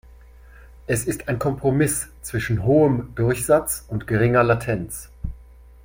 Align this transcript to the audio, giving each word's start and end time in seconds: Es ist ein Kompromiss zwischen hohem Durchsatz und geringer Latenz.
Es 0.87 1.05
ist 1.05 1.29
ein 1.29 1.37
Kompromiss 1.37 2.07
zwischen 2.23 2.63
hohem 2.63 3.13
Durchsatz 3.13 3.85
und 3.87 4.07
geringer 4.07 4.41
Latenz. 4.43 5.09